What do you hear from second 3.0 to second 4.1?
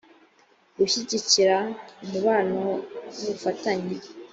w ubufatanye